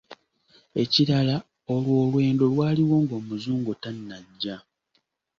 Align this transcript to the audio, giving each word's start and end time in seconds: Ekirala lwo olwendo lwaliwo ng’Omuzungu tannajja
Ekirala 0.81 1.35
lwo 1.81 1.93
olwendo 2.03 2.43
lwaliwo 2.53 2.95
ng’Omuzungu 3.03 3.71
tannajja 3.81 4.55